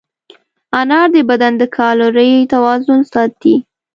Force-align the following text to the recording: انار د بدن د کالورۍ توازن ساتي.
انار 0.79 1.07
د 1.15 1.17
بدن 1.29 1.53
د 1.57 1.63
کالورۍ 1.77 2.31
توازن 2.53 2.99
ساتي. 3.11 3.55